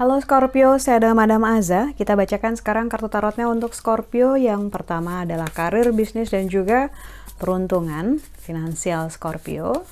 Halo 0.00 0.16
Scorpio, 0.16 0.80
saya 0.80 0.96
adalah 0.96 1.12
Madam 1.12 1.44
Aza. 1.44 1.92
Kita 1.92 2.16
bacakan 2.16 2.56
sekarang 2.56 2.88
kartu 2.88 3.12
tarotnya 3.12 3.52
untuk 3.52 3.76
Scorpio. 3.76 4.32
Yang 4.32 4.72
pertama 4.72 5.28
adalah 5.28 5.52
karir, 5.52 5.92
bisnis, 5.92 6.32
dan 6.32 6.48
juga 6.48 6.88
peruntungan 7.36 8.16
finansial 8.40 9.12
Scorpio. 9.12 9.84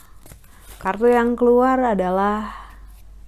Kartu 0.81 1.13
yang 1.13 1.37
keluar 1.37 1.77
adalah 1.85 2.57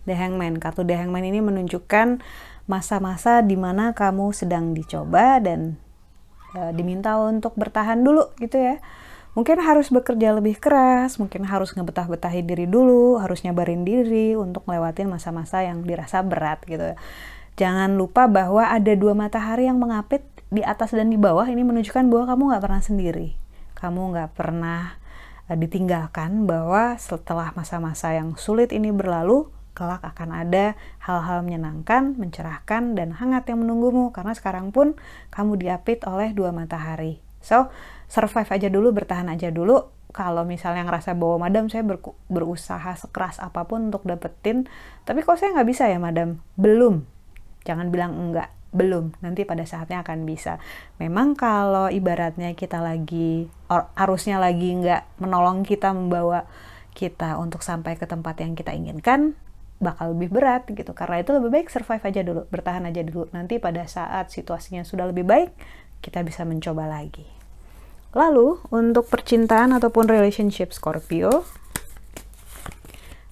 The 0.08 0.16
Hangman. 0.16 0.56
Kartu 0.56 0.80
The 0.80 0.96
Hangman 0.96 1.28
ini 1.28 1.44
menunjukkan 1.44 2.24
masa-masa 2.64 3.44
di 3.44 3.60
mana 3.60 3.92
kamu 3.92 4.32
sedang 4.32 4.72
dicoba 4.72 5.36
dan 5.36 5.76
e, 6.54 6.60
diminta 6.74 7.18
untuk 7.18 7.54
bertahan 7.58 8.00
dulu 8.00 8.30
gitu 8.38 8.58
ya 8.58 8.76
mungkin 9.34 9.62
harus 9.62 9.94
bekerja 9.94 10.34
lebih 10.34 10.58
keras, 10.58 11.22
mungkin 11.22 11.46
harus 11.46 11.70
ngebetah-betahin 11.74 12.46
diri 12.50 12.66
dulu, 12.66 13.22
harus 13.22 13.46
nyabarin 13.46 13.86
diri 13.86 14.34
untuk 14.34 14.66
lewatin 14.66 15.06
masa-masa 15.06 15.62
yang 15.62 15.86
dirasa 15.86 16.22
berat 16.26 16.66
gitu. 16.66 16.98
Jangan 17.54 17.94
lupa 17.94 18.26
bahwa 18.26 18.66
ada 18.66 18.92
dua 18.96 19.14
matahari 19.14 19.70
yang 19.70 19.78
mengapit 19.78 20.24
di 20.50 20.66
atas 20.66 20.90
dan 20.90 21.14
di 21.14 21.18
bawah 21.20 21.46
ini 21.46 21.62
menunjukkan 21.62 22.10
bahwa 22.10 22.24
kamu 22.34 22.42
nggak 22.50 22.62
pernah 22.66 22.82
sendiri. 22.82 23.28
Kamu 23.78 24.00
nggak 24.16 24.30
pernah 24.34 24.98
uh, 25.46 25.56
ditinggalkan 25.56 26.50
bahwa 26.50 26.98
setelah 26.98 27.54
masa-masa 27.54 28.10
yang 28.16 28.34
sulit 28.34 28.74
ini 28.74 28.90
berlalu, 28.90 29.46
kelak 29.72 30.02
akan 30.02 30.34
ada 30.34 30.74
hal-hal 31.02 31.46
menyenangkan, 31.46 32.18
mencerahkan, 32.18 32.98
dan 32.98 33.16
hangat 33.16 33.48
yang 33.48 33.62
menunggumu 33.62 34.10
karena 34.10 34.34
sekarang 34.34 34.74
pun 34.74 34.98
kamu 35.32 35.56
diapit 35.56 36.02
oleh 36.04 36.34
dua 36.34 36.50
matahari. 36.50 37.22
So, 37.40 37.72
survive 38.06 38.50
aja 38.52 38.68
dulu, 38.68 38.92
bertahan 38.92 39.30
aja 39.32 39.48
dulu. 39.48 39.88
Kalau 40.10 40.42
misalnya 40.42 40.82
ngerasa 40.84 41.14
bahwa 41.14 41.46
madam 41.46 41.70
saya 41.70 41.86
ber 41.86 42.02
berusaha 42.26 42.98
sekeras 42.98 43.38
apa 43.38 43.62
pun 43.64 43.88
untuk 43.88 44.02
dapetin, 44.02 44.66
tapi 45.06 45.22
kok 45.22 45.38
saya 45.38 45.54
nggak 45.54 45.68
bisa 45.70 45.86
ya 45.86 46.02
madam? 46.02 46.42
Belum. 46.58 47.06
Jangan 47.62 47.94
bilang 47.94 48.18
enggak, 48.18 48.50
belum. 48.74 49.14
Nanti 49.22 49.46
pada 49.46 49.62
saatnya 49.62 50.02
akan 50.02 50.26
bisa. 50.26 50.58
Memang 50.98 51.38
kalau 51.38 51.86
ibaratnya 51.86 52.58
kita 52.58 52.82
lagi, 52.82 53.46
arusnya 53.94 54.42
lagi 54.42 54.74
nggak 54.82 55.22
menolong 55.22 55.62
kita 55.62 55.94
membawa 55.94 56.42
kita 56.90 57.38
untuk 57.38 57.62
sampai 57.62 57.94
ke 57.94 58.04
tempat 58.10 58.42
yang 58.42 58.58
kita 58.58 58.74
inginkan, 58.74 59.38
bakal 59.80 60.12
lebih 60.14 60.30
berat 60.30 60.68
gitu. 60.68 60.92
Karena 60.92 61.24
itu 61.24 61.32
lebih 61.32 61.50
baik 61.50 61.72
survive 61.72 62.04
aja 62.04 62.20
dulu, 62.20 62.44
bertahan 62.52 62.84
aja 62.86 63.00
dulu. 63.00 63.26
Nanti 63.32 63.56
pada 63.56 63.82
saat 63.88 64.28
situasinya 64.30 64.84
sudah 64.84 65.08
lebih 65.08 65.24
baik, 65.24 65.50
kita 66.04 66.20
bisa 66.20 66.44
mencoba 66.44 66.86
lagi. 66.86 67.24
Lalu, 68.12 68.60
untuk 68.70 69.08
percintaan 69.08 69.72
ataupun 69.72 70.10
relationship 70.10 70.74
Scorpio, 70.74 71.46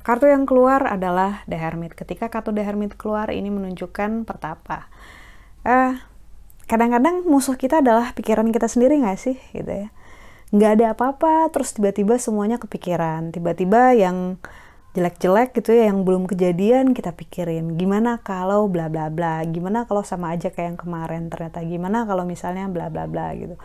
kartu 0.07 0.31
yang 0.31 0.49
keluar 0.49 0.87
adalah 0.89 1.45
The 1.51 1.59
Hermit. 1.59 1.93
Ketika 1.99 2.33
kartu 2.33 2.55
The 2.55 2.65
Hermit 2.65 2.97
keluar, 2.97 3.29
ini 3.29 3.51
menunjukkan 3.53 4.25
pertapa. 4.25 4.89
Eh, 5.67 5.99
kadang-kadang 6.71 7.27
musuh 7.27 7.59
kita 7.59 7.83
adalah 7.85 8.15
pikiran 8.15 8.49
kita 8.55 8.71
sendiri 8.71 9.03
nggak 9.03 9.19
sih, 9.19 9.37
gitu 9.53 9.69
ya. 9.69 9.89
Nggak 10.55 10.71
ada 10.81 10.87
apa-apa, 10.97 11.51
terus 11.53 11.75
tiba-tiba 11.75 12.17
semuanya 12.17 12.57
kepikiran. 12.57 13.35
Tiba-tiba 13.35 13.99
yang 13.99 14.39
jelek-jelek 14.97 15.53
gitu 15.59 15.77
ya, 15.77 15.93
yang 15.93 16.07
belum 16.07 16.25
kejadian 16.25 16.97
kita 16.97 17.13
pikirin. 17.13 17.77
Gimana 17.77 18.21
kalau 18.25 18.71
bla 18.71 18.89
bla 18.89 19.13
bla, 19.13 19.45
gimana 19.45 19.85
kalau 19.85 20.01
sama 20.07 20.33
aja 20.33 20.49
kayak 20.49 20.75
yang 20.75 20.81
kemarin, 20.81 21.23
ternyata 21.29 21.61
gimana 21.65 22.09
kalau 22.09 22.25
misalnya 22.25 22.69
bla 22.69 22.89
bla 22.89 23.05
bla 23.05 23.33
gitu 23.37 23.61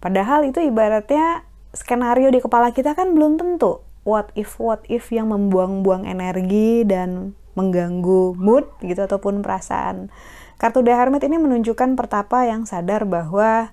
Padahal 0.00 0.44
itu 0.46 0.60
ibaratnya 0.60 1.42
skenario 1.72 2.28
di 2.28 2.40
kepala 2.40 2.72
kita 2.72 2.92
kan 2.92 3.16
belum 3.16 3.40
tentu. 3.40 3.80
What 4.06 4.30
if, 4.38 4.60
what 4.62 4.86
if 4.86 5.10
yang 5.10 5.34
membuang-buang 5.34 6.06
energi 6.06 6.86
dan 6.86 7.34
mengganggu 7.56 8.36
mood 8.36 8.68
gitu 8.84 9.02
ataupun 9.02 9.40
perasaan. 9.40 10.12
Kartu 10.60 10.84
The 10.84 10.94
Hermit 10.94 11.24
ini 11.24 11.40
menunjukkan 11.40 11.96
pertapa 11.98 12.46
yang 12.46 12.68
sadar 12.68 13.02
bahwa 13.08 13.72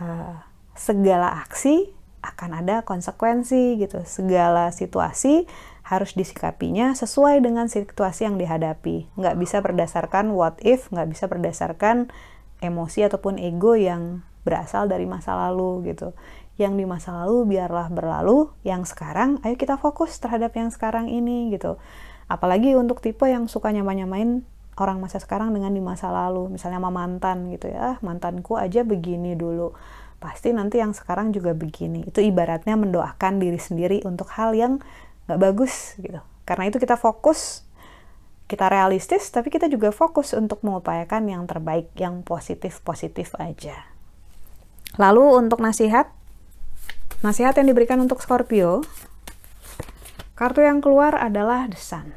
uh, 0.00 0.34
segala 0.72 1.42
aksi 1.44 1.92
akan 2.22 2.64
ada 2.64 2.82
konsekuensi 2.86 3.76
gitu. 3.76 4.02
Segala 4.06 4.70
situasi 4.72 5.44
harus 5.88 6.12
disikapinya 6.12 6.92
sesuai 6.92 7.40
dengan 7.40 7.64
situasi 7.72 8.28
yang 8.28 8.36
dihadapi. 8.36 9.08
Nggak 9.16 9.36
bisa 9.40 9.64
berdasarkan 9.64 10.36
what 10.36 10.60
if, 10.60 10.92
nggak 10.92 11.08
bisa 11.08 11.24
berdasarkan 11.32 12.12
emosi 12.60 13.08
ataupun 13.08 13.40
ego 13.40 13.72
yang 13.72 14.20
berasal 14.44 14.84
dari 14.84 15.08
masa 15.08 15.32
lalu 15.32 15.88
gitu. 15.88 16.12
Yang 16.60 16.72
di 16.76 16.84
masa 16.84 17.24
lalu 17.24 17.56
biarlah 17.56 17.88
berlalu, 17.88 18.52
yang 18.68 18.84
sekarang 18.84 19.40
ayo 19.48 19.56
kita 19.56 19.80
fokus 19.80 20.20
terhadap 20.20 20.52
yang 20.52 20.68
sekarang 20.68 21.08
ini 21.08 21.56
gitu. 21.56 21.80
Apalagi 22.28 22.76
untuk 22.76 23.00
tipe 23.00 23.24
yang 23.24 23.48
suka 23.48 23.72
nyamain-nyamain 23.72 24.44
orang 24.76 25.00
masa 25.00 25.18
sekarang 25.18 25.56
dengan 25.56 25.72
di 25.72 25.80
masa 25.80 26.12
lalu, 26.12 26.52
misalnya 26.52 26.84
sama 26.84 26.92
mantan 26.92 27.48
gitu 27.48 27.72
ya, 27.72 27.96
ah, 27.96 27.96
mantanku 28.04 28.60
aja 28.60 28.84
begini 28.84 29.34
dulu, 29.34 29.74
pasti 30.20 30.52
nanti 30.52 30.78
yang 30.78 30.92
sekarang 30.92 31.32
juga 31.32 31.56
begini. 31.56 32.06
Itu 32.06 32.20
ibaratnya 32.20 32.76
mendoakan 32.76 33.40
diri 33.42 33.58
sendiri 33.58 34.04
untuk 34.06 34.30
hal 34.36 34.52
yang 34.54 34.78
gak 35.28 35.38
bagus 35.38 35.94
gitu. 36.00 36.18
Karena 36.48 36.72
itu 36.72 36.80
kita 36.80 36.96
fokus 36.96 37.68
kita 38.48 38.72
realistis, 38.72 39.28
tapi 39.28 39.52
kita 39.52 39.68
juga 39.68 39.92
fokus 39.92 40.32
untuk 40.32 40.64
mengupayakan 40.64 41.28
yang 41.28 41.44
terbaik, 41.44 41.92
yang 42.00 42.24
positif-positif 42.24 43.36
aja. 43.36 43.92
Lalu 44.96 45.36
untuk 45.36 45.60
nasihat, 45.60 46.08
nasihat 47.20 47.52
yang 47.60 47.68
diberikan 47.68 48.00
untuk 48.00 48.24
Scorpio, 48.24 48.88
kartu 50.32 50.64
yang 50.64 50.80
keluar 50.80 51.12
adalah 51.12 51.68
The 51.68 51.76
Sun. 51.76 52.16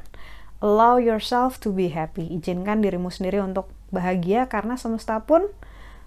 Allow 0.64 1.04
yourself 1.04 1.60
to 1.60 1.76
be 1.76 1.92
happy. 1.92 2.32
Izinkan 2.32 2.80
dirimu 2.80 3.12
sendiri 3.12 3.44
untuk 3.44 3.68
bahagia 3.92 4.48
karena 4.48 4.80
semesta 4.80 5.20
pun 5.28 5.52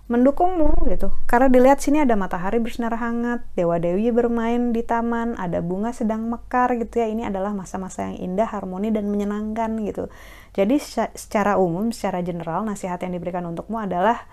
mendukungmu 0.05 0.85
gitu. 0.93 1.17
Karena 1.25 1.49
dilihat 1.49 1.81
sini 1.81 2.05
ada 2.05 2.13
matahari 2.13 2.61
bersinar 2.61 2.93
hangat, 3.01 3.41
dewa 3.57 3.81
dewi 3.81 4.13
bermain 4.13 4.77
di 4.77 4.85
taman, 4.85 5.33
ada 5.41 5.65
bunga 5.65 5.97
sedang 5.97 6.29
mekar 6.29 6.77
gitu 6.77 7.01
ya. 7.01 7.09
Ini 7.09 7.33
adalah 7.33 7.57
masa-masa 7.57 8.13
yang 8.13 8.21
indah, 8.21 8.53
harmoni 8.53 8.93
dan 8.93 9.09
menyenangkan 9.09 9.81
gitu. 9.81 10.13
Jadi 10.53 10.77
secara 11.17 11.57
umum, 11.57 11.89
secara 11.89 12.21
general 12.21 12.69
nasihat 12.69 13.01
yang 13.01 13.17
diberikan 13.17 13.49
untukmu 13.49 13.81
adalah 13.81 14.29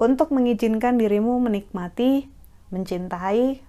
untuk 0.00 0.32
mengizinkan 0.32 0.96
dirimu 0.96 1.36
menikmati, 1.36 2.32
mencintai, 2.72 3.60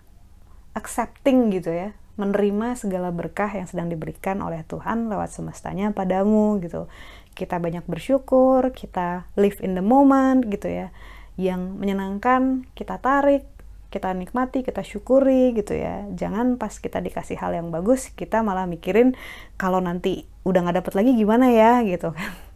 accepting 0.71 1.51
gitu 1.51 1.67
ya, 1.75 1.91
menerima 2.15 2.79
segala 2.79 3.11
berkah 3.11 3.51
yang 3.51 3.67
sedang 3.67 3.91
diberikan 3.91 4.39
oleh 4.39 4.63
Tuhan 4.63 5.11
lewat 5.11 5.35
semestanya 5.35 5.91
padamu 5.91 6.63
gitu. 6.63 6.87
Kita 7.35 7.59
banyak 7.59 7.83
bersyukur, 7.91 8.71
kita 8.71 9.27
live 9.35 9.59
in 9.59 9.75
the 9.75 9.83
moment 9.83 10.47
gitu 10.47 10.71
ya. 10.71 10.95
Yang 11.39 11.61
menyenangkan 11.79 12.67
kita 12.75 12.99
tarik, 12.99 13.47
kita 13.91 14.15
nikmati, 14.15 14.63
kita 14.63 14.81
syukuri 14.81 15.51
gitu 15.51 15.75
ya. 15.75 16.07
Jangan 16.15 16.55
pas 16.55 16.71
kita 16.71 17.03
dikasih 17.03 17.37
hal 17.37 17.51
yang 17.51 17.69
bagus, 17.69 18.09
kita 18.15 18.39
malah 18.39 18.65
mikirin 18.65 19.19
kalau 19.59 19.83
nanti 19.83 20.25
udah 20.47 20.63
nggak 20.65 20.77
dapet 20.81 20.93
lagi 20.97 21.11
gimana 21.13 21.53
ya 21.53 21.85
gitu 21.85 22.17
kan 22.17 22.33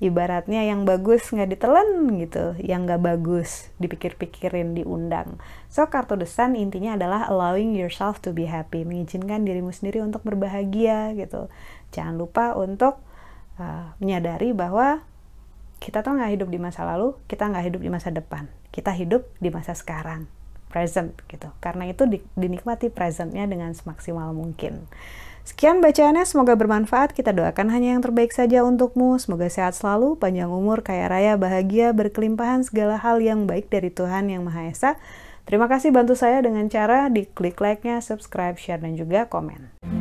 ibaratnya 0.00 0.64
yang 0.64 0.84
bagus 0.84 1.32
nggak 1.32 1.56
ditelan 1.56 2.20
gitu, 2.20 2.52
yang 2.60 2.84
nggak 2.84 3.00
bagus 3.00 3.72
dipikir-pikirin, 3.80 4.76
diundang. 4.76 5.40
So 5.72 5.88
kartu 5.88 6.20
desan 6.20 6.52
intinya 6.52 7.00
adalah 7.00 7.24
allowing 7.32 7.72
yourself 7.72 8.20
to 8.20 8.36
be 8.36 8.44
happy, 8.44 8.84
mengizinkan 8.84 9.48
dirimu 9.48 9.72
sendiri 9.72 10.04
untuk 10.04 10.20
berbahagia 10.20 11.16
gitu. 11.16 11.48
Jangan 11.96 12.20
lupa 12.20 12.52
untuk 12.52 13.00
uh, 13.56 13.96
menyadari 13.96 14.52
bahwa 14.52 15.00
kita 15.86 16.02
tuh 16.02 16.18
nggak 16.18 16.34
hidup 16.34 16.48
di 16.50 16.58
masa 16.58 16.82
lalu, 16.82 17.14
kita 17.30 17.46
nggak 17.46 17.70
hidup 17.70 17.80
di 17.86 17.90
masa 17.94 18.10
depan, 18.10 18.50
kita 18.74 18.90
hidup 18.90 19.22
di 19.38 19.54
masa 19.54 19.78
sekarang, 19.78 20.26
present 20.66 21.14
gitu. 21.30 21.46
Karena 21.62 21.86
itu 21.86 22.10
di, 22.10 22.18
dinikmati 22.34 22.90
presentnya 22.90 23.46
dengan 23.46 23.70
semaksimal 23.70 24.34
mungkin. 24.34 24.90
Sekian 25.46 25.78
bacaannya, 25.78 26.26
semoga 26.26 26.58
bermanfaat. 26.58 27.14
Kita 27.14 27.30
doakan 27.30 27.70
hanya 27.70 27.94
yang 27.94 28.02
terbaik 28.02 28.34
saja 28.34 28.66
untukmu. 28.66 29.14
Semoga 29.22 29.46
sehat 29.46 29.78
selalu, 29.78 30.18
panjang 30.18 30.50
umur, 30.50 30.82
kaya 30.82 31.06
raya, 31.06 31.38
bahagia, 31.38 31.94
berkelimpahan 31.94 32.66
segala 32.66 32.98
hal 32.98 33.22
yang 33.22 33.46
baik 33.46 33.70
dari 33.70 33.94
Tuhan 33.94 34.26
Yang 34.26 34.42
Maha 34.42 34.62
Esa. 34.66 34.90
Terima 35.46 35.70
kasih 35.70 35.94
bantu 35.94 36.18
saya 36.18 36.42
dengan 36.42 36.66
cara 36.66 37.06
di 37.06 37.30
klik 37.30 37.62
like-nya, 37.62 38.02
subscribe, 38.02 38.58
share, 38.58 38.82
dan 38.82 38.98
juga 38.98 39.30
komen. 39.30 39.95